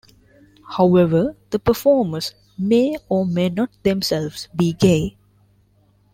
[0.67, 5.15] However, the performers may or may not themselves be gay.